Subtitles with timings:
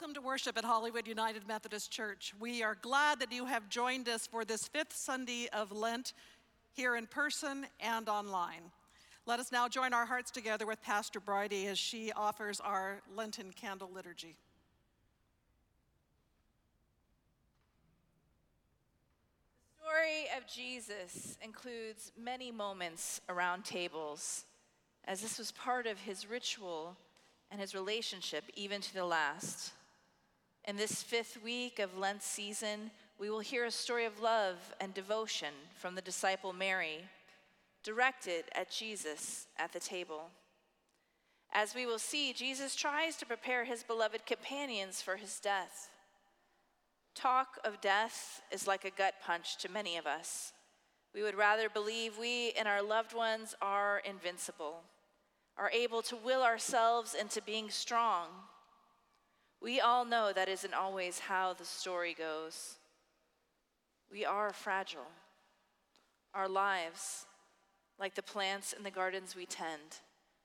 [0.00, 2.32] Welcome to worship at Hollywood United Methodist Church.
[2.40, 6.14] We are glad that you have joined us for this fifth Sunday of Lent
[6.72, 8.62] here in person and online.
[9.26, 13.52] Let us now join our hearts together with Pastor Bridie as she offers our Lenten
[13.52, 14.36] candle liturgy.
[19.76, 24.46] The story of Jesus includes many moments around tables,
[25.04, 26.96] as this was part of his ritual
[27.50, 29.72] and his relationship even to the last.
[30.66, 34.94] In this fifth week of Lent season, we will hear a story of love and
[34.94, 37.04] devotion from the disciple Mary,
[37.82, 40.30] directed at Jesus at the table.
[41.52, 45.90] As we will see, Jesus tries to prepare his beloved companions for his death.
[47.14, 50.52] Talk of death is like a gut punch to many of us.
[51.12, 54.82] We would rather believe we and our loved ones are invincible
[55.60, 58.28] are able to will ourselves into being strong.
[59.62, 62.76] We all know that isn't always how the story goes.
[64.10, 65.06] We are fragile.
[66.34, 67.26] Our lives,
[67.98, 70.00] like the plants in the gardens we tend,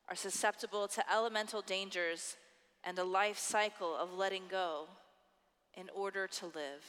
[0.09, 2.37] are susceptible to elemental dangers
[2.83, 4.87] and a life cycle of letting go
[5.75, 6.85] in order to live.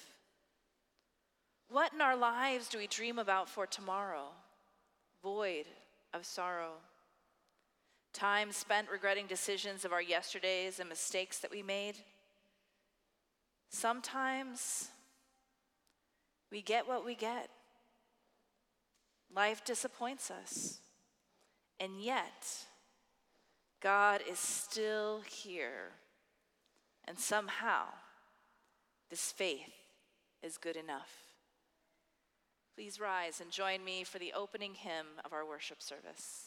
[1.68, 4.28] What in our lives do we dream about for tomorrow,
[5.22, 5.66] void
[6.12, 6.74] of sorrow?
[8.16, 11.96] time spent regretting decisions of our yesterdays and mistakes that we made.
[13.68, 14.88] Sometimes
[16.50, 17.50] we get what we get.
[19.34, 20.78] Life disappoints us.
[21.78, 22.64] And yet,
[23.82, 25.92] God is still here.
[27.06, 27.84] And somehow,
[29.10, 29.74] this faith
[30.42, 31.10] is good enough.
[32.74, 36.45] Please rise and join me for the opening hymn of our worship service.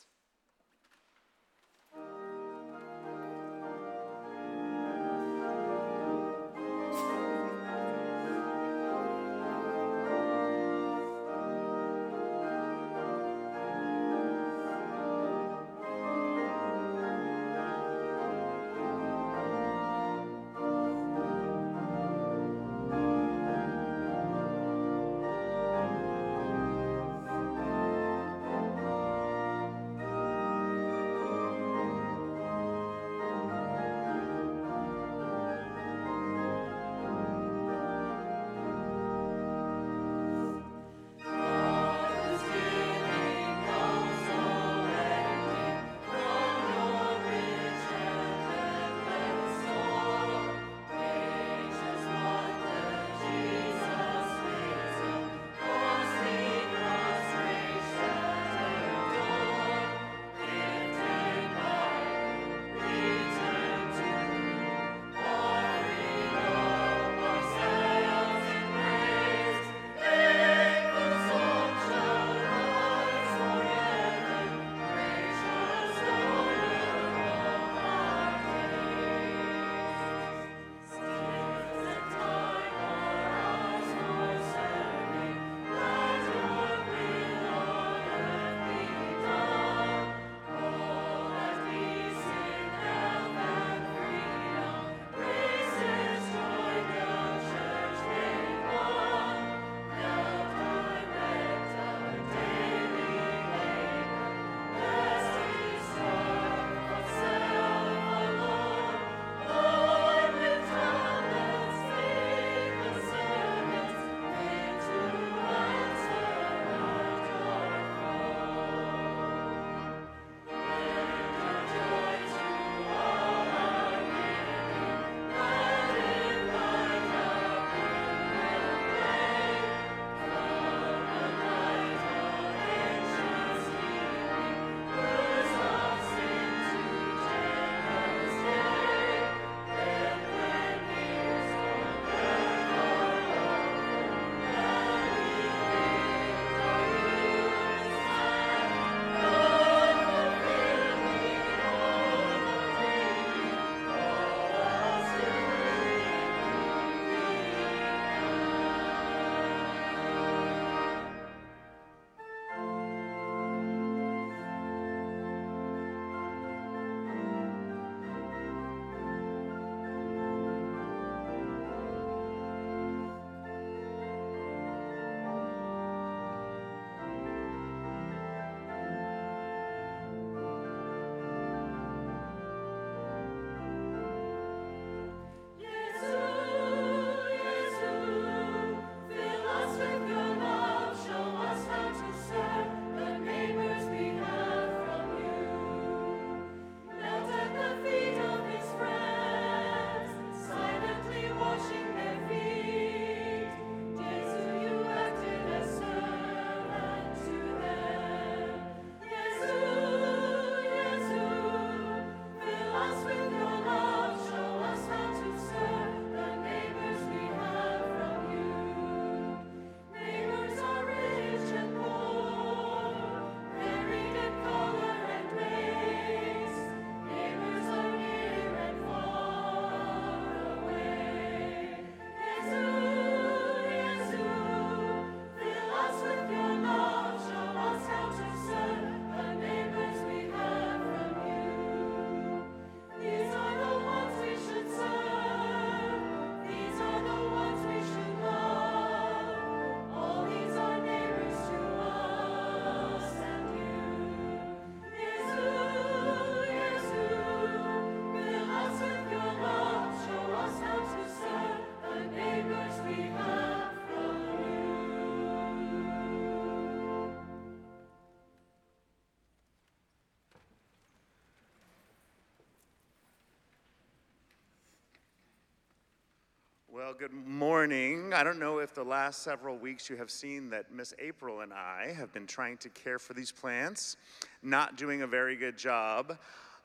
[276.99, 278.13] Good morning.
[278.13, 281.53] I don't know if the last several weeks you have seen that Miss April and
[281.53, 283.95] I have been trying to care for these plants,
[284.43, 286.17] not doing a very good job.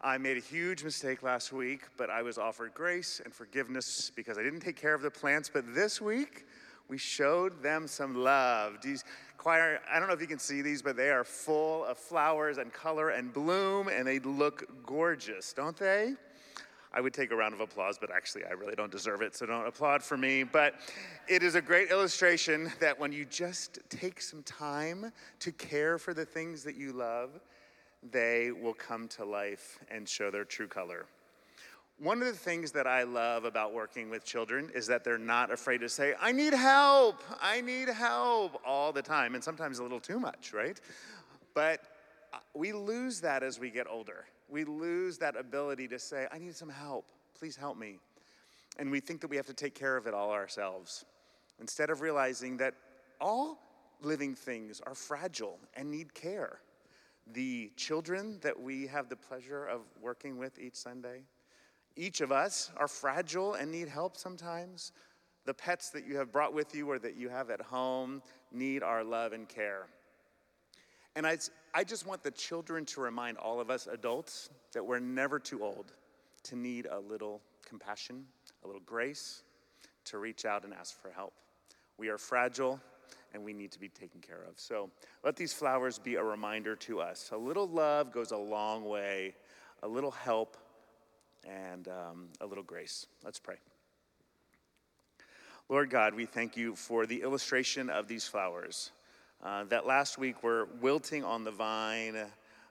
[0.02, 4.36] I made a huge mistake last week, but I was offered grace and forgiveness because
[4.36, 5.48] I didn't take care of the plants.
[5.48, 6.46] But this week,
[6.88, 8.78] we showed them some love.
[8.82, 9.04] These
[9.36, 12.58] choir, I don't know if you can see these, but they are full of flowers
[12.58, 16.14] and color and bloom, and they look gorgeous, don't they?
[16.96, 19.46] I would take a round of applause, but actually, I really don't deserve it, so
[19.46, 20.44] don't applaud for me.
[20.44, 20.76] But
[21.26, 26.14] it is a great illustration that when you just take some time to care for
[26.14, 27.40] the things that you love,
[28.12, 31.06] they will come to life and show their true color.
[31.98, 35.50] One of the things that I love about working with children is that they're not
[35.50, 39.82] afraid to say, I need help, I need help all the time, and sometimes a
[39.82, 40.80] little too much, right?
[41.54, 41.80] But
[42.32, 46.38] uh, we lose that as we get older we lose that ability to say, I
[46.38, 47.10] need some help.
[47.38, 47.98] Please help me.
[48.78, 51.04] And we think that we have to take care of it all ourselves.
[51.60, 52.74] Instead of realizing that
[53.20, 53.58] all
[54.02, 56.58] living things are fragile and need care.
[57.32, 61.22] The children that we have the pleasure of working with each Sunday,
[61.96, 64.92] each of us are fragile and need help sometimes.
[65.46, 68.22] The pets that you have brought with you or that you have at home
[68.52, 69.86] need our love and care.
[71.16, 71.38] And I,
[71.76, 75.64] I just want the children to remind all of us adults that we're never too
[75.64, 75.92] old
[76.44, 78.24] to need a little compassion,
[78.62, 79.42] a little grace,
[80.04, 81.32] to reach out and ask for help.
[81.98, 82.80] We are fragile
[83.32, 84.60] and we need to be taken care of.
[84.60, 84.88] So
[85.24, 87.30] let these flowers be a reminder to us.
[87.32, 89.34] A little love goes a long way,
[89.82, 90.56] a little help,
[91.44, 93.06] and um, a little grace.
[93.24, 93.56] Let's pray.
[95.68, 98.92] Lord God, we thank you for the illustration of these flowers
[99.44, 102.16] uh, that last week were wilting on the vine,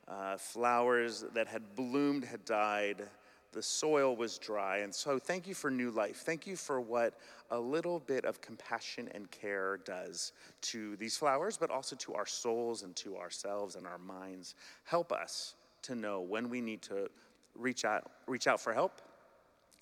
[0.08, 3.04] uh, flowers that had bloomed had died,
[3.52, 4.80] the soil was dry.
[4.80, 6.24] And so, thank you for new life.
[6.26, 7.20] Thank you for what
[7.52, 12.26] a little bit of compassion and care does to these flowers, but also to our
[12.26, 14.56] souls and to ourselves and our minds.
[14.86, 15.54] Help us
[15.84, 17.10] to know when we need to
[17.56, 19.02] reach out, reach out for help,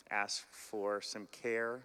[0.09, 1.83] ask for some care,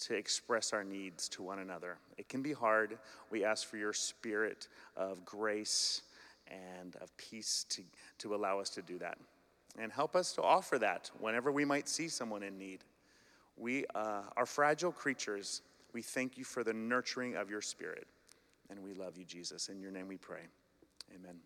[0.00, 1.98] to express our needs to one another.
[2.16, 2.98] It can be hard.
[3.30, 6.02] We ask for your spirit of grace
[6.48, 7.82] and of peace to,
[8.18, 9.18] to allow us to do that.
[9.78, 12.80] And help us to offer that whenever we might see someone in need.
[13.56, 15.62] We uh, are fragile creatures.
[15.92, 18.06] We thank you for the nurturing of your spirit.
[18.70, 19.68] And we love you, Jesus.
[19.68, 20.42] In your name we pray.
[21.14, 21.36] Amen.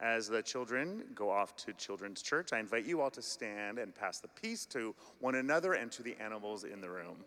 [0.00, 3.92] As the children go off to Children's Church, I invite you all to stand and
[3.92, 7.24] pass the peace to one another and to the animals in the room.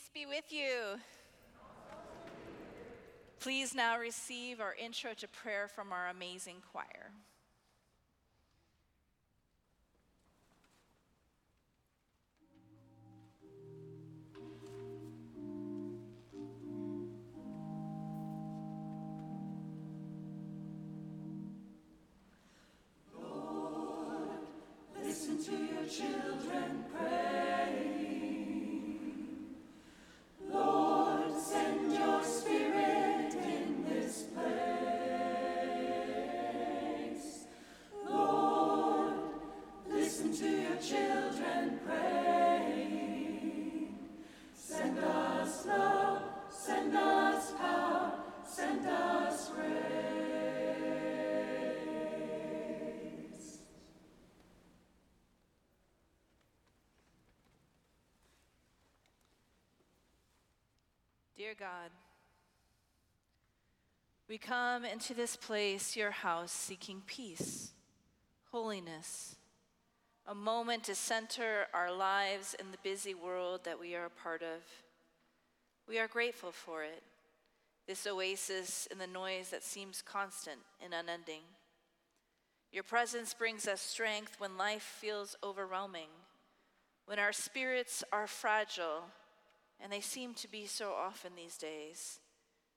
[0.00, 1.00] Peace be with you.
[3.38, 7.12] Please now receive our intro to prayer from our amazing choir.
[61.40, 61.88] Dear God,
[64.28, 67.72] we come into this place, your house, seeking peace,
[68.52, 69.36] holiness,
[70.26, 74.42] a moment to center our lives in the busy world that we are a part
[74.42, 74.60] of.
[75.88, 77.02] We are grateful for it,
[77.86, 81.44] this oasis in the noise that seems constant and unending.
[82.70, 86.10] Your presence brings us strength when life feels overwhelming,
[87.06, 89.04] when our spirits are fragile
[89.82, 92.20] and they seem to be so often these days.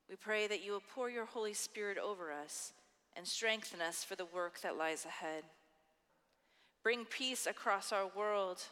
[0.08, 2.72] We pray that you will pour your Holy Spirit over us
[3.16, 5.44] and strengthen us for the work that lies ahead.
[6.82, 8.62] Bring peace across our world.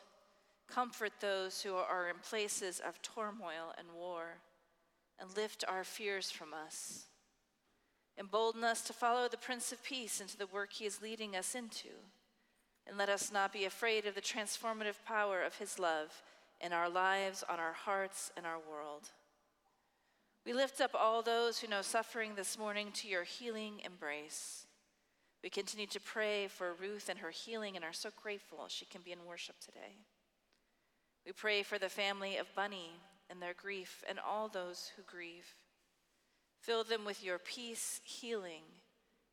[0.69, 4.39] Comfort those who are in places of turmoil and war,
[5.19, 7.07] and lift our fears from us.
[8.19, 11.55] Embolden us to follow the Prince of Peace into the work he is leading us
[11.55, 11.89] into.
[12.87, 16.23] And let us not be afraid of the transformative power of his love
[16.63, 19.11] in our lives, on our hearts, and our world.
[20.47, 24.67] We lift up all those who know suffering this morning to your healing embrace.
[25.43, 29.03] We continue to pray for Ruth and her healing and are so grateful she can
[29.03, 29.99] be in worship today.
[31.27, 32.91] We pray for the family of Bunny
[33.31, 35.55] and their grief and all those who grieve.
[36.61, 38.63] Fill them with your peace, healing,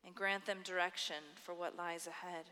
[0.04, 2.46] and grant them direction for what lies ahead.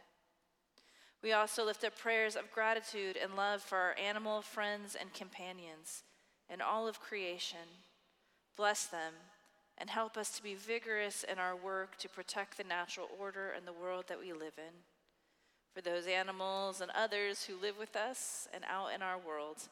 [1.22, 6.04] We also lift up prayers of gratitude and love for our animal friends and companions
[6.48, 7.82] and all of creation.
[8.56, 9.14] Bless them
[9.76, 13.66] and help us to be vigorous in our work to protect the natural order and
[13.66, 14.74] the world that we live in.
[15.74, 19.68] For those animals and others who live with us and out in our world,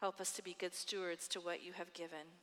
[0.00, 2.38] help us to be good stewards to what you have given.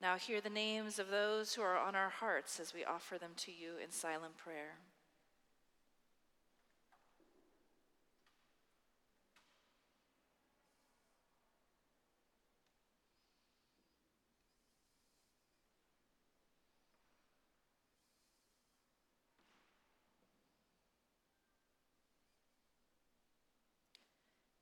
[0.00, 3.32] Now, hear the names of those who are on our hearts as we offer them
[3.38, 4.76] to you in silent prayer.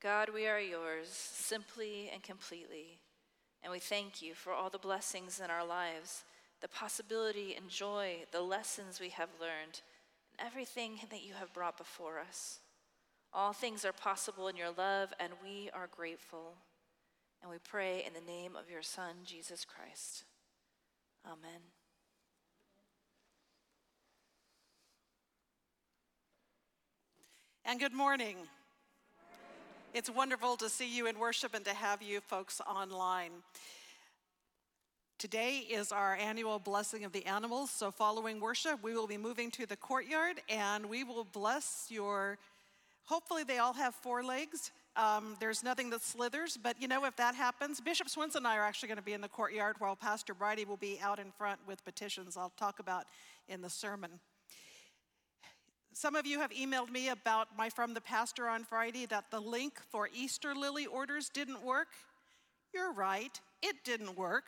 [0.07, 3.01] God, we are yours simply and completely.
[3.65, 6.23] And we thank you for all the blessings in our lives,
[6.61, 9.81] the possibility and joy, the lessons we have learned,
[10.31, 12.61] and everything that you have brought before us.
[13.35, 16.55] All things are possible in your love, and we are grateful.
[17.43, 20.23] And we pray in the name of your Son, Jesus Christ.
[21.27, 21.63] Amen.
[27.65, 28.37] And good morning.
[29.97, 33.31] It's wonderful to see you in worship and to have you folks online.
[35.19, 37.71] Today is our annual blessing of the animals.
[37.71, 42.37] So, following worship, we will be moving to the courtyard and we will bless your.
[43.07, 44.71] Hopefully, they all have four legs.
[44.97, 48.59] Um, there's nothing that slithers, but you know, if that happens, Bishop Swinson and I
[48.59, 51.33] are actually going to be in the courtyard while Pastor Bridie will be out in
[51.39, 53.07] front with petitions I'll talk about
[53.49, 54.11] in the sermon.
[55.99, 59.41] Some of you have emailed me about my From the Pastor on Friday that the
[59.41, 61.89] link for Easter lily orders didn't work.
[62.75, 64.45] You're right, it didn't work.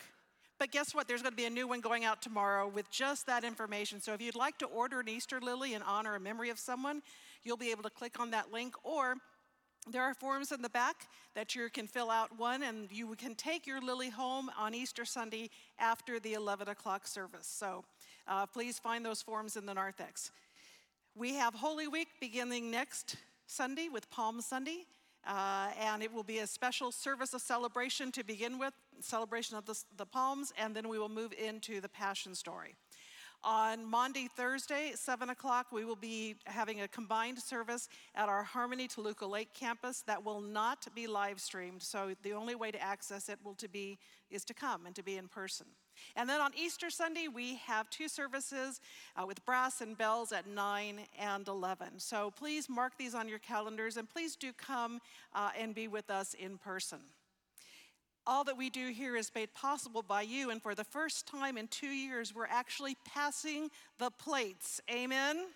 [0.59, 1.09] But guess what?
[1.09, 3.99] There's going to be a new one going out tomorrow with just that information.
[4.03, 7.01] So if you'd like to order an Easter lily in honor or memory of someone,
[7.45, 8.75] you'll be able to click on that link.
[8.85, 9.15] Or
[9.91, 13.35] there are forms in the back that you can fill out one, and you can
[13.35, 17.47] take your lily home on Easter Sunday after the 11 o'clock service.
[17.47, 17.87] So
[18.27, 20.31] uh, please find those forms in the narthex.
[21.19, 23.17] We have Holy Week beginning next
[23.49, 24.87] Sunday with Palm Sunday,
[25.27, 29.67] uh, and it will be a special service of celebration to begin with, celebration of
[29.67, 32.77] the, the palms, and then we will move into the Passion Story.
[33.43, 38.87] On Monday, Thursday, 7 o'clock, we will be having a combined service at our Harmony
[38.87, 41.83] Toluca Lake campus that will not be live streamed.
[41.83, 43.99] So the only way to access it will to be
[44.31, 45.67] is to come and to be in person.
[46.17, 48.81] And then on Easter Sunday, we have two services
[49.17, 51.99] uh, with brass and bells at 9 and 11.
[51.99, 55.01] So please mark these on your calendars and please do come
[55.35, 56.99] uh, and be with us in person.
[58.27, 61.57] All that we do here is made possible by you, and for the first time
[61.57, 64.83] in two years, we're actually passing the plates.
[64.91, 65.47] Amen?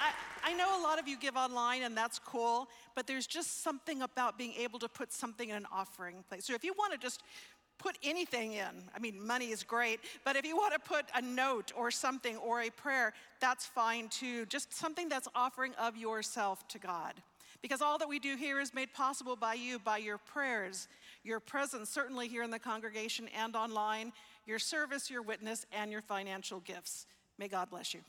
[0.00, 0.12] I,
[0.44, 4.00] I know a lot of you give online, and that's cool, but there's just something
[4.00, 6.42] about being able to put something in an offering plate.
[6.42, 7.22] So if you want to just
[7.82, 8.84] put anything in.
[8.94, 12.36] I mean, money is great, but if you want to put a note or something
[12.36, 14.46] or a prayer, that's fine too.
[14.46, 17.14] Just something that's offering of yourself to God.
[17.60, 20.88] Because all that we do here is made possible by you, by your prayers,
[21.22, 24.12] your presence, certainly here in the congregation and online,
[24.46, 27.06] your service, your witness, and your financial gifts.
[27.38, 28.00] May God bless you.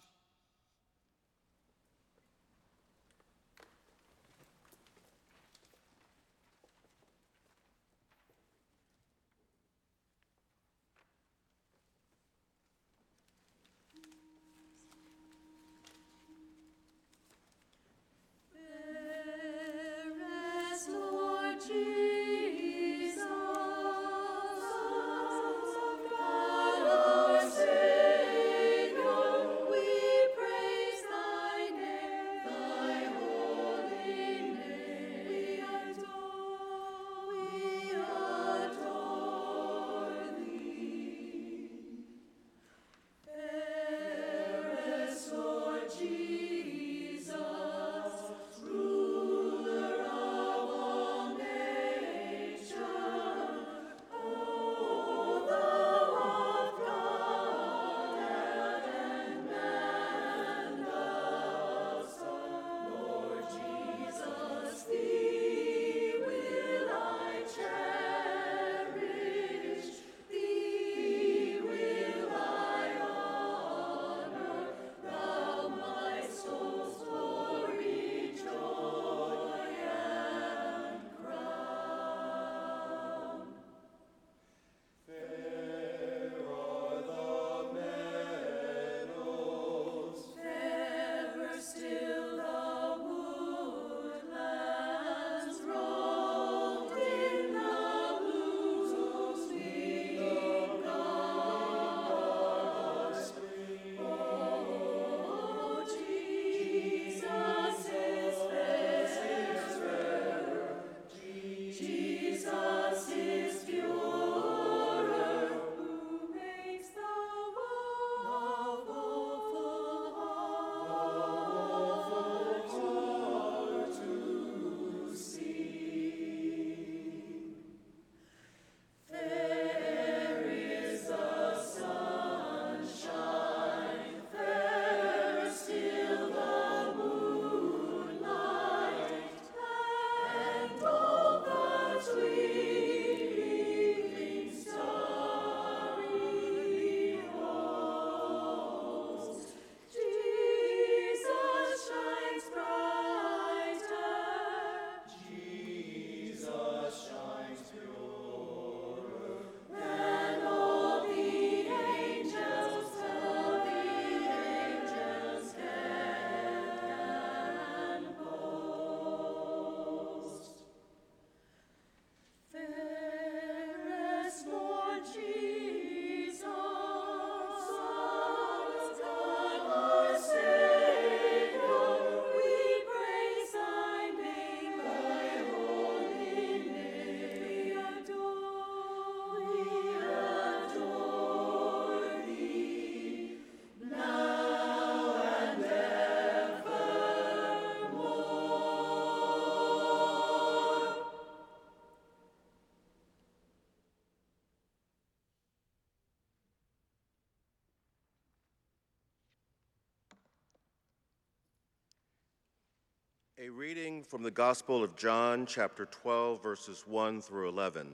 [214.14, 217.88] From the Gospel of John, chapter 12, verses 1 through 11.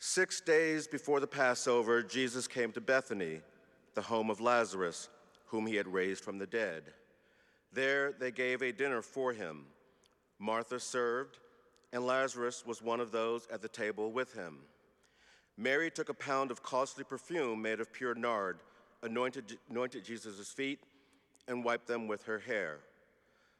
[0.00, 3.38] Six days before the Passover, Jesus came to Bethany,
[3.94, 5.08] the home of Lazarus,
[5.44, 6.82] whom he had raised from the dead.
[7.72, 9.66] There they gave a dinner for him.
[10.40, 11.38] Martha served,
[11.92, 14.58] and Lazarus was one of those at the table with him.
[15.56, 18.58] Mary took a pound of costly perfume made of pure nard,
[19.04, 20.80] anointed, anointed Jesus' feet,
[21.46, 22.80] and wiped them with her hair.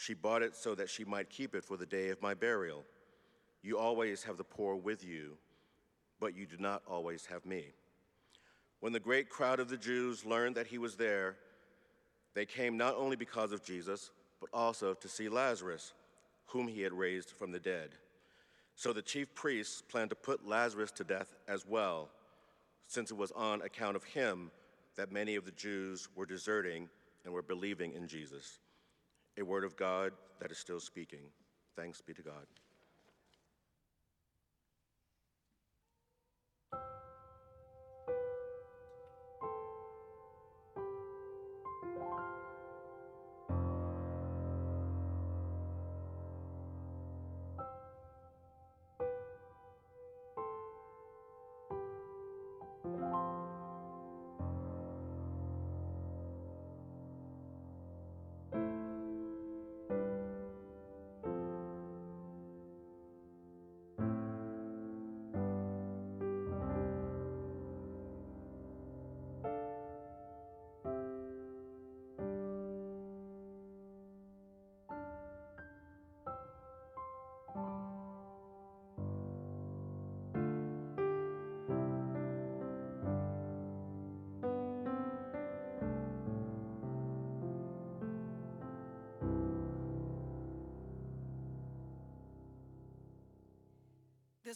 [0.00, 2.84] She bought it so that she might keep it for the day of my burial.
[3.60, 5.36] You always have the poor with you,
[6.18, 7.66] but you do not always have me.
[8.80, 11.36] When the great crowd of the Jews learned that he was there,
[12.32, 14.10] they came not only because of Jesus,
[14.40, 15.92] but also to see Lazarus,
[16.46, 17.90] whom he had raised from the dead.
[18.76, 22.08] So the chief priests planned to put Lazarus to death as well,
[22.86, 24.50] since it was on account of him
[24.96, 26.88] that many of the Jews were deserting
[27.26, 28.60] and were believing in Jesus.
[29.38, 31.20] A word of God that is still speaking.
[31.76, 32.46] Thanks be to God.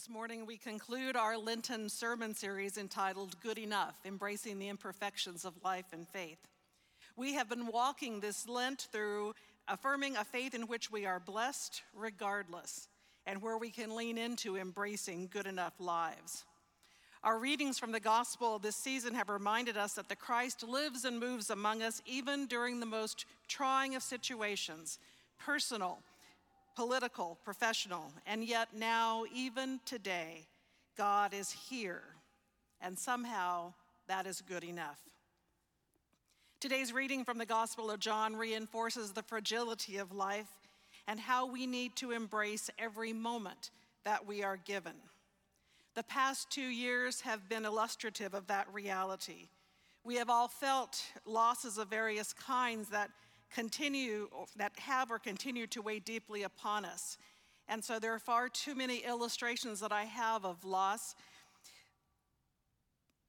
[0.05, 5.55] This morning, we conclude our Lenten sermon series entitled Good Enough Embracing the Imperfections of
[5.63, 6.37] Life and Faith.
[7.17, 9.33] We have been walking this Lent through
[9.67, 12.87] affirming a faith in which we are blessed regardless
[13.25, 16.45] and where we can lean into embracing good enough lives.
[17.23, 21.19] Our readings from the gospel this season have reminded us that the Christ lives and
[21.19, 24.99] moves among us even during the most trying of situations,
[25.39, 25.97] personal,
[26.75, 30.45] political, professional, and yet now, even today,
[30.97, 32.03] God is here,
[32.81, 33.73] and somehow
[34.07, 34.99] that is good enough.
[36.59, 40.49] Today's reading from the Gospel of John reinforces the fragility of life
[41.07, 43.71] and how we need to embrace every moment
[44.03, 44.93] that we are given.
[45.95, 49.49] The past two years have been illustrative of that reality.
[50.03, 53.09] We have all felt losses of various kinds that
[53.55, 57.17] continue, that have or continue to weigh deeply upon us.
[57.67, 61.15] And so there are far too many illustrations that I have of loss.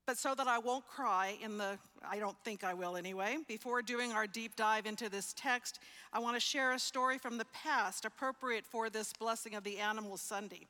[0.05, 3.83] But so that I won't cry in the, I don't think I will anyway, before
[3.83, 5.79] doing our deep dive into this text,
[6.13, 9.79] I want to share a story from the past appropriate for this blessing of the
[9.79, 10.67] Animal Sunday.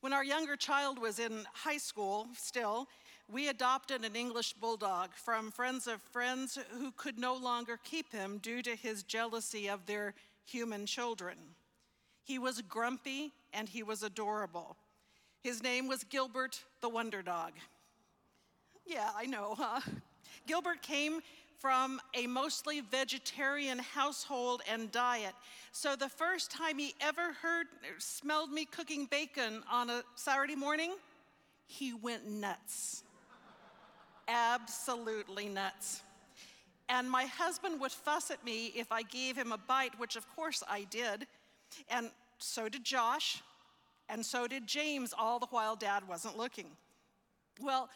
[0.00, 2.88] When our younger child was in high school, still,
[3.30, 8.38] we adopted an English bulldog from friends of friends who could no longer keep him
[8.38, 11.36] due to his jealousy of their human children.
[12.24, 14.76] He was grumpy and he was adorable.
[15.40, 17.52] His name was Gilbert the Wonder Dog.
[18.86, 19.80] Yeah, I know, huh?
[20.46, 21.20] Gilbert came
[21.58, 25.34] from a mostly vegetarian household and diet.
[25.70, 30.92] So the first time he ever heard smelled me cooking bacon on a Saturday morning,
[31.66, 33.04] he went nuts
[34.28, 36.02] absolutely nuts.
[36.88, 40.28] And my husband would fuss at me if I gave him a bite, which of
[40.34, 41.26] course I did.
[41.88, 43.42] And so did Josh,
[44.08, 46.66] and so did James, all the while dad wasn't looking.
[47.60, 47.88] Well,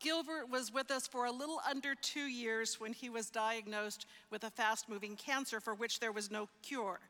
[0.00, 4.44] Gilbert was with us for a little under two years when he was diagnosed with
[4.44, 7.00] a fast moving cancer for which there was no cure.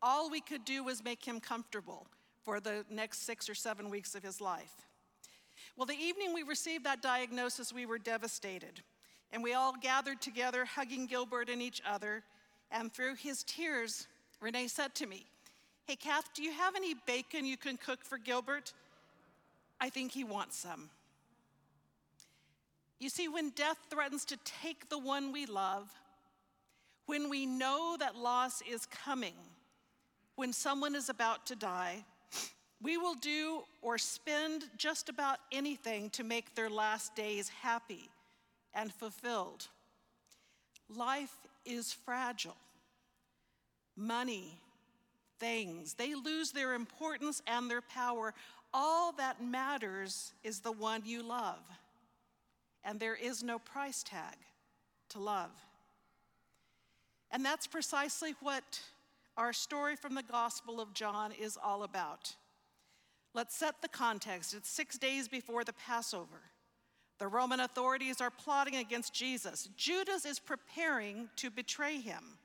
[0.00, 2.06] All we could do was make him comfortable
[2.44, 4.74] for the next six or seven weeks of his life.
[5.76, 8.82] Well, the evening we received that diagnosis, we were devastated.
[9.32, 12.22] And we all gathered together, hugging Gilbert and each other.
[12.70, 14.06] And through his tears,
[14.40, 15.26] Renee said to me,
[15.86, 18.72] Hey, Kath, do you have any bacon you can cook for Gilbert?
[19.80, 20.90] I think he wants some.
[23.00, 25.90] You see, when death threatens to take the one we love,
[27.06, 29.34] when we know that loss is coming,
[30.36, 32.04] when someone is about to die,
[32.82, 38.08] we will do or spend just about anything to make their last days happy
[38.74, 39.68] and fulfilled.
[40.88, 42.56] Life is fragile.
[43.96, 44.58] Money,
[45.38, 48.34] things, they lose their importance and their power.
[48.74, 51.60] All that matters is the one you love
[52.84, 54.36] and there is no price tag
[55.10, 55.50] to love.
[57.30, 58.80] And that's precisely what
[59.36, 62.34] our story from the Gospel of John is all about.
[63.34, 64.54] Let's set the context.
[64.54, 66.42] It's six days before the Passover.
[67.18, 69.68] The Roman authorities are plotting against Jesus.
[69.76, 72.38] Judas is preparing to betray him.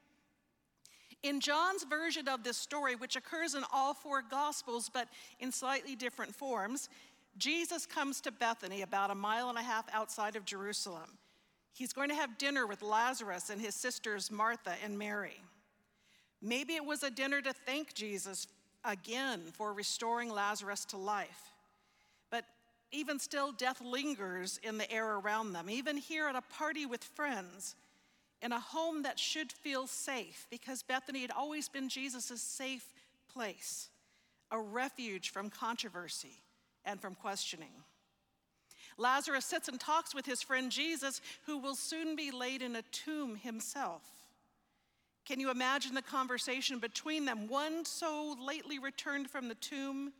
[1.23, 5.07] In John's version of this story, which occurs in all four Gospels but
[5.39, 6.89] in slightly different forms,
[7.37, 11.17] Jesus comes to Bethany, about a mile and a half outside of Jerusalem.
[11.73, 15.41] He's going to have dinner with Lazarus and his sisters Martha and Mary.
[16.41, 18.47] Maybe it was a dinner to thank Jesus
[18.87, 21.51] again for restoring Lazarus to life.
[22.31, 22.45] But
[22.91, 27.03] even still, death lingers in the air around them, even here at a party with
[27.03, 27.75] friends,
[28.41, 32.93] in a home that should feel safe, because Bethany had always been Jesus' safe
[33.33, 33.89] place,
[34.51, 36.41] a refuge from controversy
[36.85, 37.71] and from questioning.
[38.97, 42.81] Lazarus sits and talks with his friend Jesus, who will soon be laid in a
[42.91, 44.01] tomb himself.
[45.27, 50.13] Can you imagine the conversation between them, one so lately returned from the tomb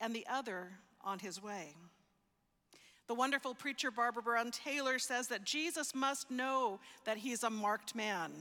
[0.00, 0.72] and the other
[1.04, 1.76] on his way?
[3.06, 7.94] The wonderful preacher Barbara Brown Taylor says that Jesus must know that he's a marked
[7.94, 8.32] man,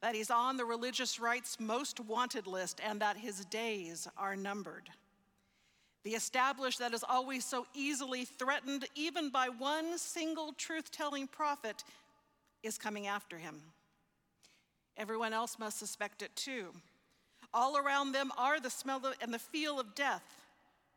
[0.00, 4.90] that he's on the religious right's most wanted list, and that his days are numbered.
[6.02, 11.84] The established that is always so easily threatened, even by one single truth telling prophet,
[12.64, 13.62] is coming after him.
[14.96, 16.72] Everyone else must suspect it too.
[17.54, 20.22] All around them are the smell and the feel of death.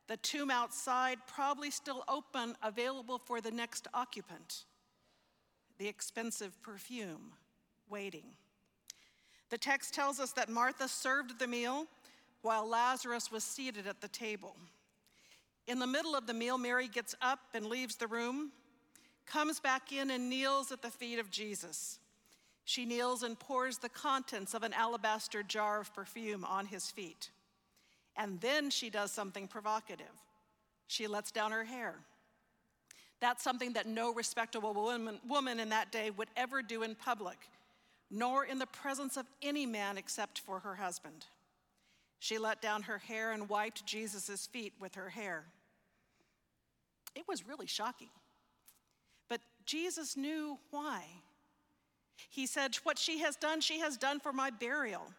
[0.07, 4.65] The tomb outside, probably still open, available for the next occupant.
[5.77, 7.33] The expensive perfume
[7.89, 8.25] waiting.
[9.49, 11.87] The text tells us that Martha served the meal
[12.41, 14.55] while Lazarus was seated at the table.
[15.67, 18.51] In the middle of the meal, Mary gets up and leaves the room,
[19.25, 21.99] comes back in and kneels at the feet of Jesus.
[22.65, 27.29] She kneels and pours the contents of an alabaster jar of perfume on his feet.
[28.17, 30.07] And then she does something provocative.
[30.87, 31.95] She lets down her hair.
[33.19, 37.37] That's something that no respectable woman, woman in that day would ever do in public,
[38.09, 41.25] nor in the presence of any man except for her husband.
[42.19, 45.45] She let down her hair and wiped Jesus' feet with her hair.
[47.15, 48.09] It was really shocking.
[49.29, 51.03] But Jesus knew why.
[52.29, 55.11] He said, What she has done, she has done for my burial.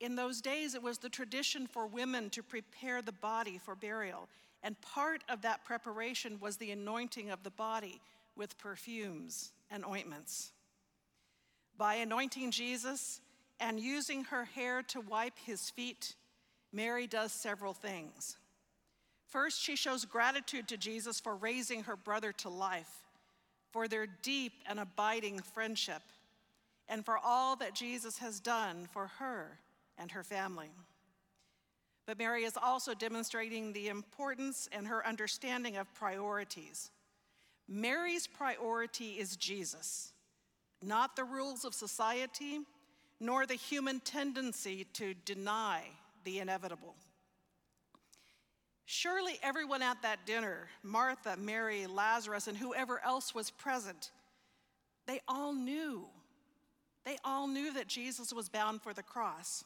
[0.00, 4.28] In those days, it was the tradition for women to prepare the body for burial.
[4.62, 8.00] And part of that preparation was the anointing of the body
[8.36, 10.52] with perfumes and ointments.
[11.76, 13.20] By anointing Jesus
[13.58, 16.14] and using her hair to wipe his feet,
[16.72, 18.36] Mary does several things.
[19.28, 23.02] First, she shows gratitude to Jesus for raising her brother to life,
[23.72, 26.02] for their deep and abiding friendship,
[26.88, 29.58] and for all that Jesus has done for her
[29.96, 30.70] and her family.
[32.06, 36.90] But Mary is also demonstrating the importance and her understanding of priorities.
[37.68, 40.12] Mary's priority is Jesus,
[40.82, 42.60] not the rules of society,
[43.20, 45.82] nor the human tendency to deny
[46.24, 46.96] the inevitable.
[48.92, 54.10] Surely everyone at that dinner, Martha, Mary, Lazarus, and whoever else was present,
[55.06, 56.06] they all knew.
[57.04, 59.62] They all knew that Jesus was bound for the cross.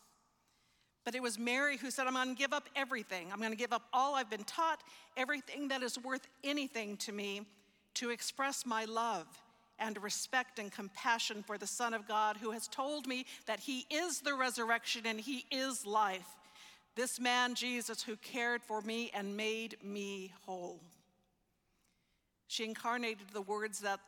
[1.06, 3.32] But it was Mary who said, I'm going to give up everything.
[3.32, 4.82] I'm going to give up all I've been taught,
[5.16, 7.46] everything that is worth anything to me,
[7.94, 9.26] to express my love
[9.78, 13.86] and respect and compassion for the Son of God who has told me that He
[13.90, 16.28] is the resurrection and He is life.
[16.96, 20.80] This man, Jesus, who cared for me and made me whole.
[22.46, 24.00] She incarnated the words that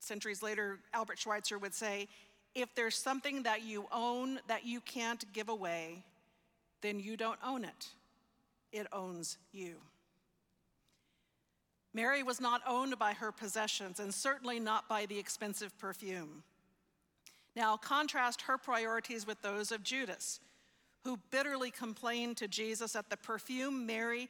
[0.00, 2.08] centuries later Albert Schweitzer would say
[2.54, 6.04] if there's something that you own that you can't give away,
[6.80, 7.88] then you don't own it,
[8.72, 9.76] it owns you.
[11.92, 16.42] Mary was not owned by her possessions and certainly not by the expensive perfume.
[17.56, 20.40] Now, contrast her priorities with those of Judas,
[21.08, 24.28] who bitterly complained to Jesus that the perfume Mary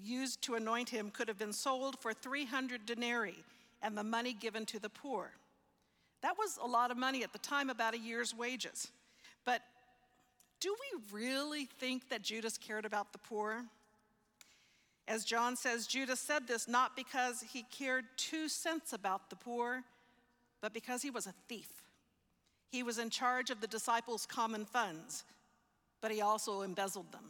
[0.00, 3.42] used to anoint him could have been sold for 300 denarii
[3.82, 5.32] and the money given to the poor.
[6.22, 8.92] That was a lot of money at the time, about a year's wages.
[9.44, 9.60] But
[10.60, 13.64] do we really think that Judas cared about the poor?
[15.08, 19.82] As John says, Judas said this not because he cared two cents about the poor,
[20.60, 21.70] but because he was a thief.
[22.70, 25.24] He was in charge of the disciples' common funds,
[26.00, 27.24] but he also embezzled them.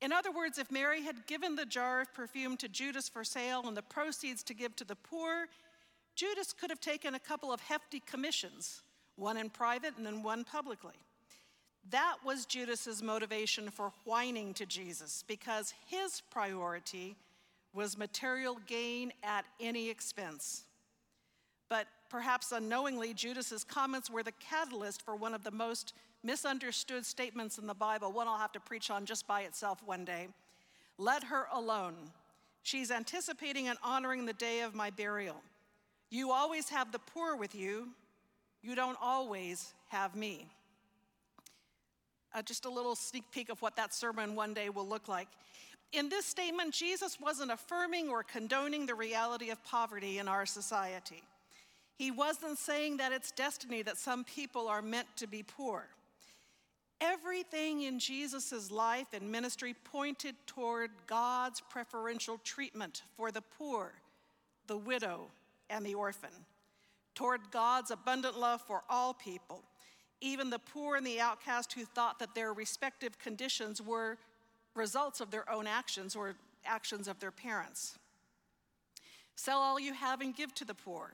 [0.00, 3.64] In other words, if Mary had given the jar of perfume to Judas for sale
[3.66, 5.48] and the proceeds to give to the poor,
[6.14, 8.82] Judas could have taken a couple of hefty commissions,
[9.16, 10.94] one in private and then one publicly.
[11.90, 17.16] That was Judas's motivation for whining to Jesus because his priority
[17.72, 20.64] was material gain at any expense.
[21.68, 25.92] But perhaps unknowingly, Judas's comments were the catalyst for one of the most
[26.22, 30.04] misunderstood statements in the Bible, one I'll have to preach on just by itself one
[30.04, 30.28] day.
[30.98, 31.94] Let her alone.
[32.62, 35.36] She's anticipating and honoring the day of my burial.
[36.10, 37.88] You always have the poor with you,
[38.62, 40.46] you don't always have me.
[42.34, 45.28] Uh, just a little sneak peek of what that sermon one day will look like.
[45.92, 51.22] In this statement, Jesus wasn't affirming or condoning the reality of poverty in our society.
[51.96, 55.86] He wasn't saying that it's destiny that some people are meant to be poor.
[57.00, 63.92] Everything in Jesus' life and ministry pointed toward God's preferential treatment for the poor,
[64.66, 65.28] the widow,
[65.70, 66.30] and the orphan,
[67.14, 69.62] toward God's abundant love for all people,
[70.20, 74.18] even the poor and the outcast who thought that their respective conditions were
[74.74, 76.34] results of their own actions or
[76.64, 77.98] actions of their parents.
[79.36, 81.12] Sell all you have and give to the poor.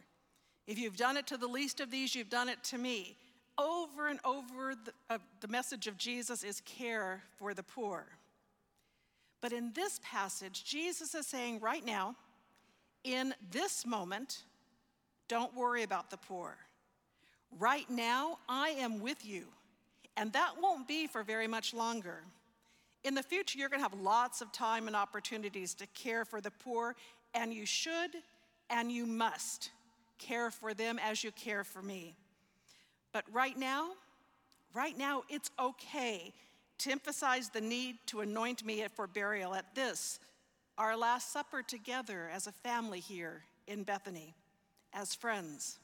[0.66, 3.18] If you've done it to the least of these, you've done it to me.
[3.56, 8.06] Over and over, the, uh, the message of Jesus is care for the poor.
[9.40, 12.16] But in this passage, Jesus is saying right now,
[13.04, 14.42] in this moment,
[15.28, 16.56] don't worry about the poor.
[17.58, 19.44] Right now, I am with you,
[20.16, 22.24] and that won't be for very much longer.
[23.04, 26.40] In the future, you're going to have lots of time and opportunities to care for
[26.40, 26.96] the poor,
[27.34, 28.10] and you should
[28.70, 29.70] and you must
[30.18, 32.16] care for them as you care for me.
[33.14, 33.92] But right now,
[34.74, 36.34] right now, it's okay
[36.78, 40.18] to emphasize the need to anoint me for burial at this,
[40.76, 44.34] our Last Supper together as a family here in Bethany,
[44.92, 45.78] as friends.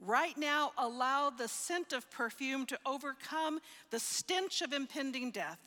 [0.00, 3.60] Right now, allow the scent of perfume to overcome
[3.90, 5.58] the stench of impending death.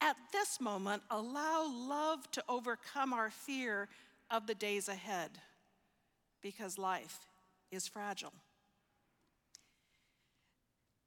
[0.00, 3.88] At this moment, allow love to overcome our fear
[4.30, 5.30] of the days ahead,
[6.40, 7.26] because life
[7.72, 8.32] is fragile.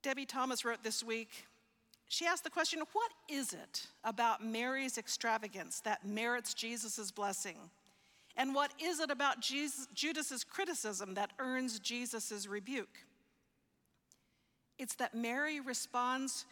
[0.05, 1.47] Debie Thomas wrote this week.
[2.09, 7.57] She asked the question What is it about Mary's extravagance that merits Jesus' blessing?
[8.37, 12.99] And what is it about Jesus, Judas's criticism that earns Jesus' rebuke?
[14.77, 16.45] It's that Mary responds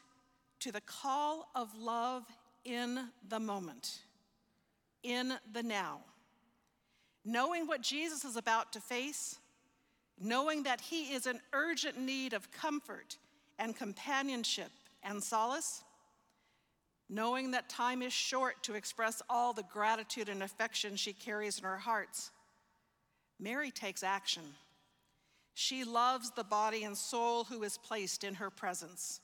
[0.62, 2.24] to the call of love
[2.66, 4.00] in the moment,
[5.04, 6.00] in the now.
[7.24, 9.38] Knowing what Jesus is about to face,
[10.20, 13.18] knowing that he is in urgent need of comfort
[13.64, 14.72] and companionship
[15.04, 15.84] and solace,
[17.10, 21.64] knowing that time is short to express all the gratitude and affection she carries in
[21.64, 22.32] her hearts,
[23.40, 24.44] Mary takes action.
[25.54, 29.22] She loves the body and soul who is placed in her presence.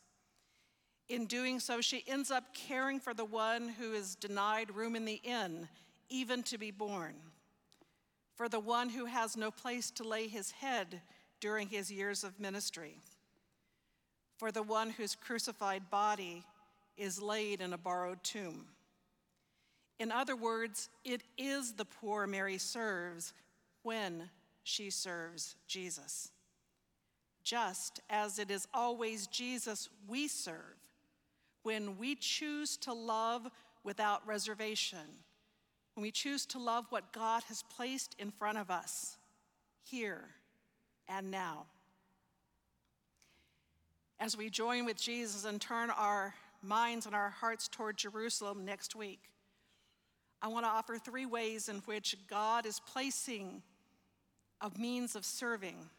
[1.09, 5.03] In doing so, she ends up caring for the one who is denied room in
[5.03, 5.67] the inn,
[6.09, 7.15] even to be born,
[8.35, 11.01] for the one who has no place to lay his head
[11.41, 12.99] during his years of ministry
[14.39, 16.43] for the one whose crucified body
[16.97, 18.65] is laid in a borrowed tomb.
[19.99, 23.33] In other words, it is the poor Mary serves
[23.83, 24.29] when
[24.63, 26.31] she serves Jesus.
[27.43, 30.55] Just as it is always Jesus we serve
[31.63, 33.49] when we choose to love
[33.83, 34.99] without reservation,
[35.95, 39.17] when we choose to love what God has placed in front of us
[39.83, 40.29] here
[41.09, 41.65] and now
[44.19, 48.95] as we join with Jesus and turn our minds and our hearts toward Jerusalem next
[48.95, 49.29] week,
[50.41, 53.61] I want to offer three ways in which God is placing
[54.61, 55.89] a means of serving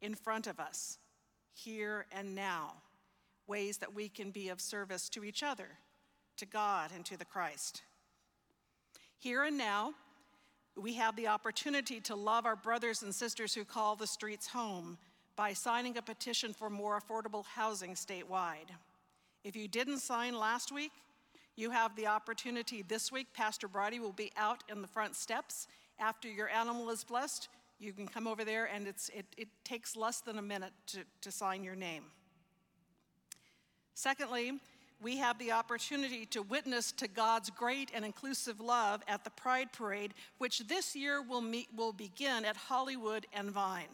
[0.00, 0.98] in front of us,
[1.52, 2.72] here and now,
[3.46, 5.68] ways that we can be of service to each other,
[6.38, 7.82] to God, and to the Christ.
[9.18, 9.92] Here and now,
[10.74, 14.96] we have the opportunity to love our brothers and sisters who call the streets home
[15.36, 18.70] by signing a petition for more affordable housing statewide.
[19.44, 20.92] If you didn't sign last week,
[21.56, 23.28] you have the opportunity this week.
[23.34, 25.66] Pastor Brady will be out in the front steps.
[25.98, 30.20] After your animal is blessed, you can come over there, and it, it takes less
[30.20, 32.04] than a minute to, to sign your name.
[33.94, 34.52] Secondly,
[35.02, 39.72] we have the opportunity to witness to God's great and inclusive love at the Pride
[39.72, 43.88] Parade, which this year will, meet, will begin at Hollywood and Vine.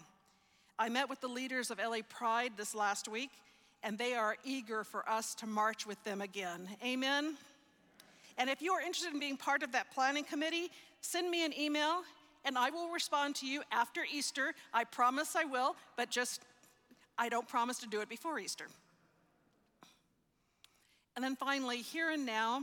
[0.79, 3.31] I met with the leaders of LA Pride this last week,
[3.83, 6.69] and they are eager for us to march with them again.
[6.85, 7.37] Amen?
[8.37, 10.71] And if you are interested in being part of that planning committee,
[11.01, 12.03] send me an email
[12.45, 14.55] and I will respond to you after Easter.
[14.73, 16.41] I promise I will, but just
[17.19, 18.67] I don't promise to do it before Easter.
[21.17, 22.63] And then finally, here and now,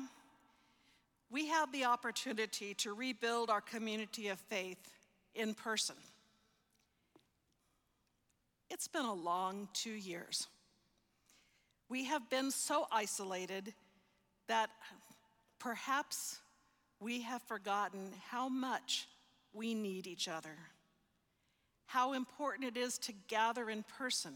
[1.29, 4.93] we have the opportunity to rebuild our community of faith
[5.35, 5.95] in person.
[8.69, 10.47] It's been a long two years.
[11.87, 13.73] We have been so isolated
[14.47, 14.69] that
[15.59, 16.39] perhaps
[16.99, 19.07] we have forgotten how much
[19.53, 20.57] we need each other,
[21.85, 24.33] how important it is to gather in person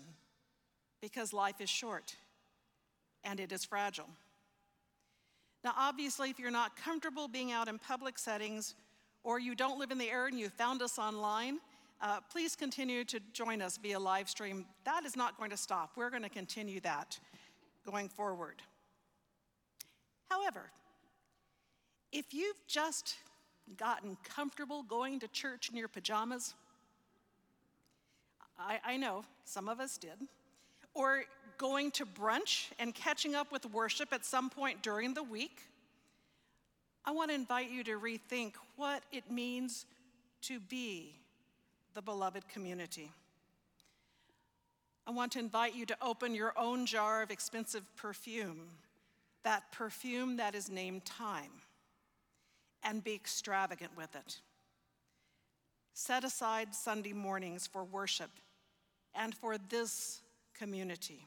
[1.01, 2.15] because life is short
[3.23, 4.09] and it is fragile.
[5.63, 8.75] Now, obviously, if you're not comfortable being out in public settings
[9.23, 11.59] or you don't live in the area and you found us online,
[12.01, 14.65] uh, please continue to join us via live stream.
[14.85, 15.91] That is not going to stop.
[15.95, 17.19] We're going to continue that
[17.85, 18.61] going forward.
[20.29, 20.71] However,
[22.11, 23.15] if you've just
[23.77, 26.53] gotten comfortable going to church in your pajamas,
[28.57, 30.17] I, I know some of us did,
[30.93, 31.23] or
[31.57, 35.61] going to brunch and catching up with worship at some point during the week,
[37.05, 39.85] I want to invite you to rethink what it means
[40.43, 41.15] to be
[41.93, 43.11] the beloved community.
[45.07, 48.67] I want to invite you to open your own jar of expensive perfume,
[49.43, 51.51] that perfume that is named time,
[52.83, 54.39] and be extravagant with it.
[55.93, 58.29] Set aside Sunday mornings for worship
[59.15, 60.21] and for this
[60.53, 61.25] community.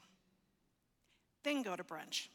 [1.42, 2.28] Then go to brunch.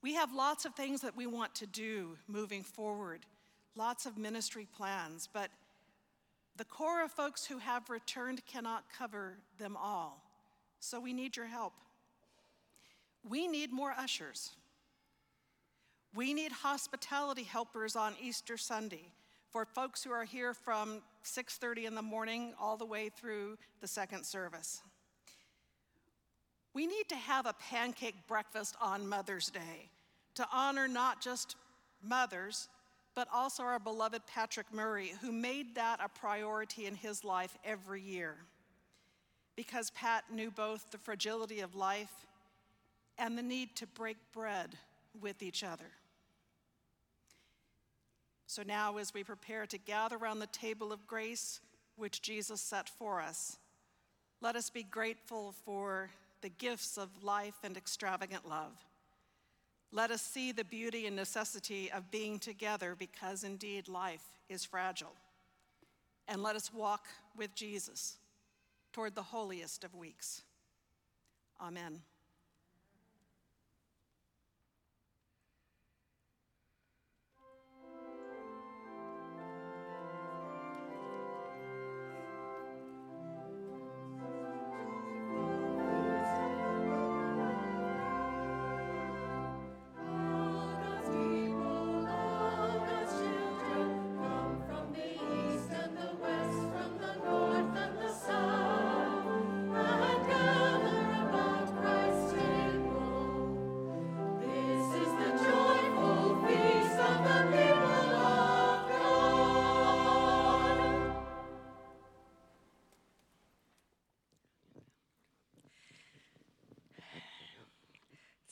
[0.00, 3.26] We have lots of things that we want to do moving forward,
[3.74, 5.50] lots of ministry plans, but
[6.56, 10.22] the core of folks who have returned cannot cover them all.
[10.80, 11.74] So we need your help.
[13.28, 14.50] We need more ushers.
[16.14, 19.10] We need hospitality helpers on Easter Sunday
[19.50, 23.88] for folks who are here from 6:30 in the morning all the way through the
[23.88, 24.82] second service.
[26.72, 29.90] We need to have a pancake breakfast on Mother's Day
[30.34, 31.56] to honor not just
[32.02, 32.68] mothers,
[33.16, 38.02] but also our beloved Patrick Murray, who made that a priority in his life every
[38.02, 38.36] year.
[39.56, 42.26] Because Pat knew both the fragility of life
[43.16, 44.76] and the need to break bread
[45.18, 45.90] with each other.
[48.46, 51.60] So now, as we prepare to gather around the table of grace
[51.96, 53.56] which Jesus set for us,
[54.42, 56.10] let us be grateful for
[56.42, 58.74] the gifts of life and extravagant love.
[59.96, 65.14] Let us see the beauty and necessity of being together because indeed life is fragile.
[66.28, 68.18] And let us walk with Jesus
[68.92, 70.42] toward the holiest of weeks.
[71.62, 72.00] Amen.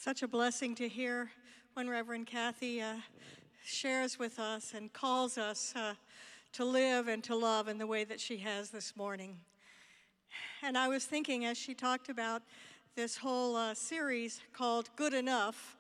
[0.05, 1.31] Such a blessing to hear
[1.73, 2.97] when Reverend Kathy uh,
[3.65, 5.95] shares with us and calls us uh,
[6.53, 9.39] to live and to love in the way that she has this morning.
[10.63, 12.43] And I was thinking as she talked about
[12.95, 15.75] this whole uh, series called Good Enough,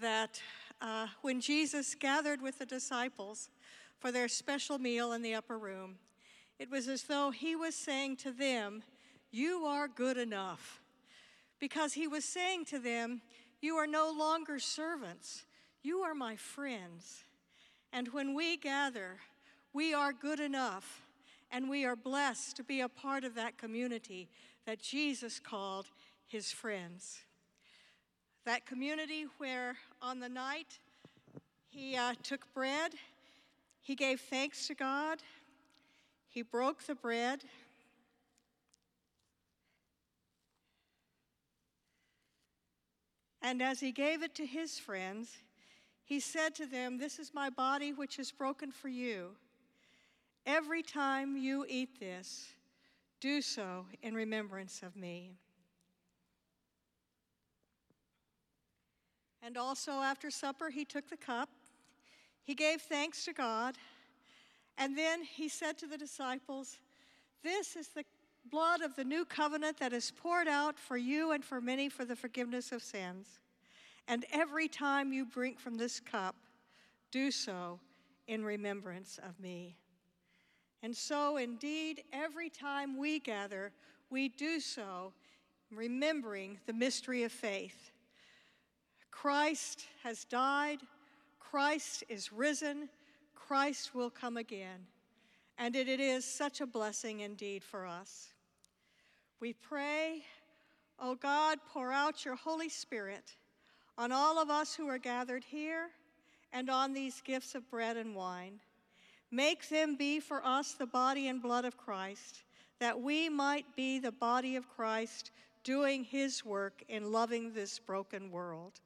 [0.00, 0.40] that
[0.80, 3.50] uh, when Jesus gathered with the disciples
[3.98, 5.96] for their special meal in the upper room,
[6.60, 8.84] it was as though he was saying to them,
[9.32, 10.80] You are good enough.
[11.58, 13.20] Because he was saying to them,
[13.60, 15.44] you are no longer servants,
[15.82, 17.24] you are my friends.
[17.92, 19.18] And when we gather,
[19.72, 21.02] we are good enough,
[21.50, 24.28] and we are blessed to be a part of that community
[24.66, 25.86] that Jesus called
[26.26, 27.20] his friends.
[28.44, 30.78] That community where on the night
[31.70, 32.92] he uh, took bread,
[33.80, 35.18] he gave thanks to God,
[36.28, 37.40] he broke the bread.
[43.40, 45.38] And as he gave it to his friends,
[46.04, 49.30] he said to them, This is my body which is broken for you.
[50.46, 52.52] Every time you eat this,
[53.20, 55.32] do so in remembrance of me.
[59.42, 61.48] And also after supper, he took the cup,
[62.42, 63.76] he gave thanks to God,
[64.78, 66.78] and then he said to the disciples,
[67.42, 68.04] This is the
[68.50, 72.04] blood of the new covenant that is poured out for you and for many for
[72.04, 73.38] the forgiveness of sins.
[74.06, 76.34] And every time you drink from this cup,
[77.10, 77.78] do so
[78.26, 79.76] in remembrance of me.
[80.82, 83.72] And so, indeed, every time we gather,
[84.10, 85.12] we do so
[85.70, 87.90] remembering the mystery of faith.
[89.10, 90.78] Christ has died,
[91.40, 92.88] Christ is risen,
[93.34, 94.86] Christ will come again.
[95.58, 98.28] And it, is such a blessing indeed for us.
[99.40, 100.22] We pray,
[100.98, 103.36] oh God, pour out your Holy Spirit
[103.96, 105.90] on all of us who are gathered here
[106.52, 108.58] and on these gifts of bread and wine.
[109.30, 112.42] Make them be for us the body and blood of Christ,
[112.80, 115.30] that we might be the body of Christ
[115.62, 118.80] doing his work in loving this broken world.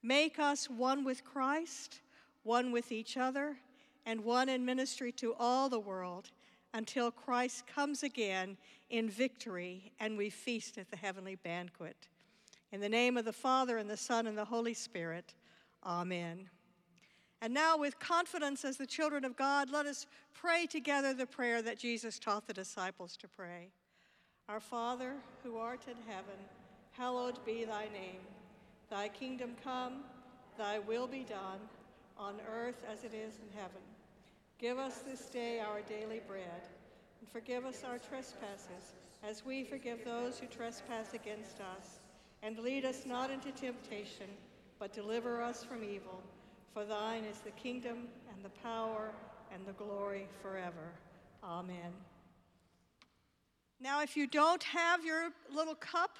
[0.00, 2.02] Make us one with Christ,
[2.44, 3.56] one with each other,
[4.06, 6.30] and one in ministry to all the world
[6.72, 8.56] until Christ comes again
[8.90, 12.08] in victory and we feast at the heavenly banquet.
[12.72, 15.34] In the name of the Father, and the Son, and the Holy Spirit,
[15.84, 16.48] amen.
[17.42, 21.62] And now, with confidence as the children of God, let us pray together the prayer
[21.62, 23.70] that Jesus taught the disciples to pray.
[24.48, 26.38] Our Father, who art in heaven,
[26.92, 28.20] hallowed be thy name.
[28.90, 30.04] Thy kingdom come,
[30.58, 31.60] thy will be done,
[32.18, 33.80] on earth as it is in heaven.
[34.58, 36.68] Give us this day our daily bread,
[37.20, 42.00] and forgive us our trespasses, as we forgive those who trespass against us.
[42.42, 44.26] And lead us not into temptation,
[44.78, 46.22] but deliver us from evil.
[46.72, 49.12] For thine is the kingdom and the power
[49.52, 50.92] and the glory forever.
[51.44, 51.92] Amen.
[53.78, 56.16] Now, if you don't have your little cup,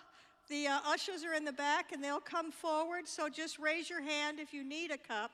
[0.49, 3.07] the uh, ushers are in the back and they'll come forward.
[3.07, 5.31] So just raise your hand if you need a cup,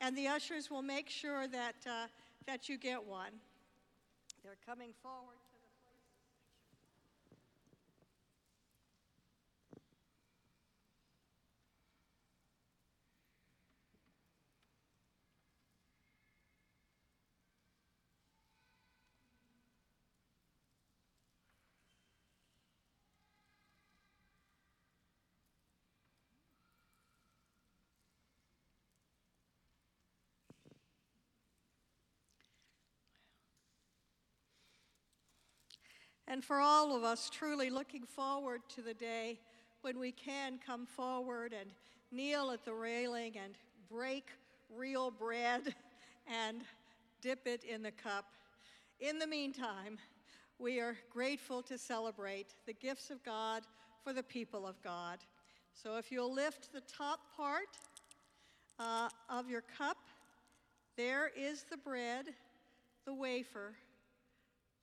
[0.00, 2.06] and the ushers will make sure that, uh,
[2.46, 3.32] that you get one.
[4.42, 5.49] They're coming forward.
[36.30, 39.40] And for all of us, truly looking forward to the day
[39.80, 41.70] when we can come forward and
[42.12, 43.54] kneel at the railing and
[43.90, 44.28] break
[44.72, 45.74] real bread
[46.28, 46.60] and
[47.20, 48.26] dip it in the cup.
[49.00, 49.98] In the meantime,
[50.60, 53.64] we are grateful to celebrate the gifts of God
[54.04, 55.18] for the people of God.
[55.74, 57.76] So if you'll lift the top part
[58.78, 59.96] uh, of your cup,
[60.96, 62.26] there is the bread,
[63.04, 63.74] the wafer,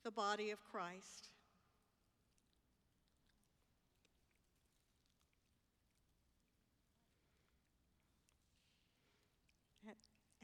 [0.03, 1.29] the body of Christ.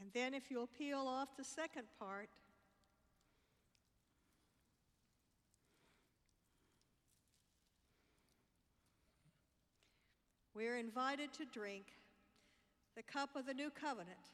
[0.04, 2.28] And then, if you'll peel off the second part,
[10.54, 11.86] we're invited to drink
[12.94, 14.28] the cup of the new covenant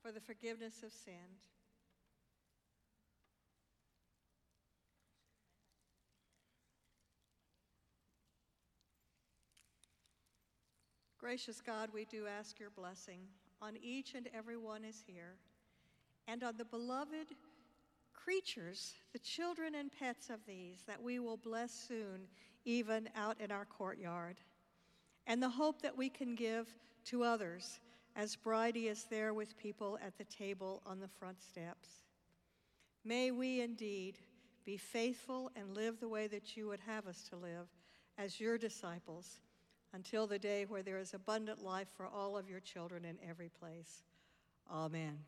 [0.00, 1.50] for the forgiveness of sins.
[11.18, 13.18] Gracious God, we do ask your blessing
[13.62, 15.36] on each and every one is here,
[16.26, 17.28] and on the beloved
[18.12, 22.26] creatures, the children and pets of these that we will bless soon,
[22.64, 24.36] even out in our courtyard,
[25.26, 26.68] and the hope that we can give
[27.04, 27.80] to others
[28.16, 31.88] as Bridie is there with people at the table on the front steps.
[33.04, 34.18] May we indeed
[34.64, 37.68] be faithful and live the way that you would have us to live
[38.18, 39.40] as your disciples
[39.92, 43.48] until the day where there is abundant life for all of your children in every
[43.48, 44.02] place.
[44.70, 45.18] Amen.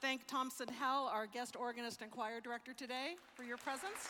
[0.00, 4.08] Thank Thompson Hell, our guest organist and choir director today, for your presence.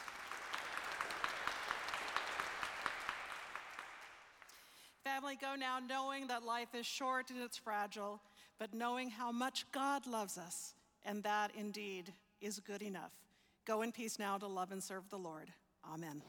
[5.05, 8.21] Family, go now knowing that life is short and it's fragile,
[8.59, 10.75] but knowing how much God loves us,
[11.05, 13.13] and that indeed is good enough.
[13.65, 15.51] Go in peace now to love and serve the Lord.
[15.91, 16.23] Amen.